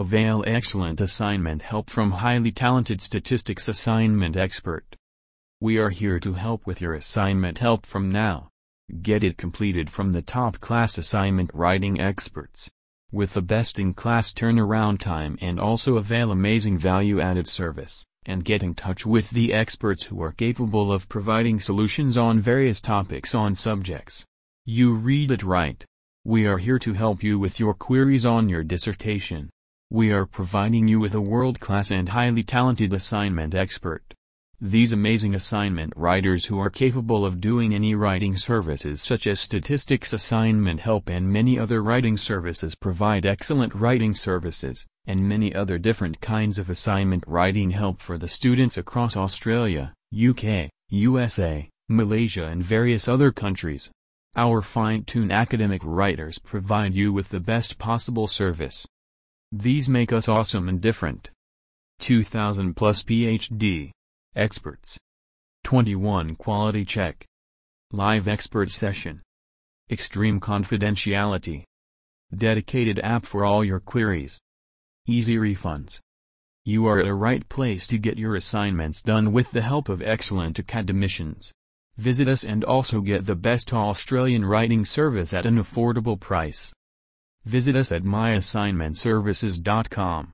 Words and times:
Avail 0.00 0.42
excellent 0.44 1.00
assignment 1.00 1.62
help 1.62 1.88
from 1.88 2.10
highly 2.10 2.50
talented 2.50 3.00
statistics 3.00 3.68
assignment 3.68 4.36
expert. 4.36 4.96
We 5.60 5.78
are 5.78 5.90
here 5.90 6.18
to 6.18 6.32
help 6.32 6.66
with 6.66 6.80
your 6.80 6.94
assignment 6.94 7.60
help 7.60 7.86
from 7.86 8.10
now. 8.10 8.48
Get 9.02 9.22
it 9.22 9.36
completed 9.36 9.88
from 9.88 10.10
the 10.10 10.20
top 10.20 10.58
class 10.58 10.98
assignment 10.98 11.52
writing 11.54 12.00
experts. 12.00 12.72
With 13.12 13.34
the 13.34 13.42
best 13.42 13.78
in 13.78 13.94
class 13.94 14.32
turnaround 14.32 14.98
time 14.98 15.38
and 15.40 15.60
also 15.60 15.96
avail 15.96 16.32
amazing 16.32 16.76
value 16.76 17.20
added 17.20 17.46
service, 17.46 18.04
and 18.26 18.44
get 18.44 18.64
in 18.64 18.74
touch 18.74 19.06
with 19.06 19.30
the 19.30 19.52
experts 19.52 20.02
who 20.02 20.20
are 20.20 20.32
capable 20.32 20.92
of 20.92 21.08
providing 21.08 21.60
solutions 21.60 22.16
on 22.16 22.40
various 22.40 22.80
topics 22.80 23.32
on 23.32 23.54
subjects. 23.54 24.26
You 24.66 24.94
read 24.94 25.30
it 25.30 25.44
right. 25.44 25.84
We 26.24 26.48
are 26.48 26.58
here 26.58 26.80
to 26.80 26.94
help 26.94 27.22
you 27.22 27.38
with 27.38 27.60
your 27.60 27.74
queries 27.74 28.26
on 28.26 28.48
your 28.48 28.64
dissertation. 28.64 29.50
We 29.94 30.10
are 30.10 30.26
providing 30.26 30.88
you 30.88 30.98
with 30.98 31.14
a 31.14 31.20
world-class 31.20 31.92
and 31.92 32.08
highly 32.08 32.42
talented 32.42 32.92
assignment 32.92 33.54
expert. 33.54 34.02
These 34.60 34.92
amazing 34.92 35.36
assignment 35.36 35.92
writers 35.94 36.46
who 36.46 36.58
are 36.58 36.68
capable 36.68 37.24
of 37.24 37.40
doing 37.40 37.72
any 37.72 37.94
writing 37.94 38.36
services 38.36 39.00
such 39.00 39.28
as 39.28 39.38
statistics 39.38 40.12
assignment 40.12 40.80
help 40.80 41.08
and 41.08 41.32
many 41.32 41.60
other 41.60 41.80
writing 41.80 42.16
services 42.16 42.74
provide 42.74 43.24
excellent 43.24 43.72
writing 43.72 44.12
services, 44.14 44.84
and 45.06 45.28
many 45.28 45.54
other 45.54 45.78
different 45.78 46.20
kinds 46.20 46.58
of 46.58 46.68
assignment 46.68 47.22
writing 47.28 47.70
help 47.70 48.02
for 48.02 48.18
the 48.18 48.26
students 48.26 48.76
across 48.76 49.16
Australia, 49.16 49.94
UK, 50.12 50.70
USA, 50.88 51.70
Malaysia 51.88 52.46
and 52.46 52.64
various 52.64 53.06
other 53.06 53.30
countries. 53.30 53.92
Our 54.34 54.60
fine-tuned 54.60 55.30
academic 55.30 55.82
writers 55.84 56.40
provide 56.40 56.96
you 56.96 57.12
with 57.12 57.28
the 57.28 57.38
best 57.38 57.78
possible 57.78 58.26
service. 58.26 58.88
These 59.56 59.88
make 59.88 60.12
us 60.12 60.28
awesome 60.28 60.68
and 60.68 60.80
different. 60.80 61.30
2000 62.00 62.74
plus 62.74 63.04
PhD. 63.04 63.92
Experts. 64.34 64.98
21 65.62 66.34
Quality 66.34 66.84
Check. 66.84 67.24
Live 67.92 68.26
Expert 68.26 68.72
Session. 68.72 69.22
Extreme 69.88 70.40
Confidentiality. 70.40 71.62
Dedicated 72.36 72.98
app 73.04 73.24
for 73.24 73.44
all 73.44 73.64
your 73.64 73.78
queries. 73.78 74.40
Easy 75.06 75.36
refunds. 75.36 76.00
You 76.64 76.88
are 76.88 76.98
at 76.98 77.06
a 77.06 77.14
right 77.14 77.48
place 77.48 77.86
to 77.86 77.96
get 77.96 78.18
your 78.18 78.34
assignments 78.34 79.02
done 79.02 79.30
with 79.30 79.52
the 79.52 79.62
help 79.62 79.88
of 79.88 80.02
excellent 80.02 80.58
academicians. 80.58 81.52
Visit 81.96 82.26
us 82.26 82.42
and 82.42 82.64
also 82.64 83.02
get 83.02 83.26
the 83.26 83.36
best 83.36 83.72
Australian 83.72 84.44
writing 84.44 84.84
service 84.84 85.32
at 85.32 85.46
an 85.46 85.62
affordable 85.62 86.18
price. 86.18 86.72
Visit 87.44 87.76
us 87.76 87.92
at 87.92 88.04
myassignmentservices.com. 88.04 90.22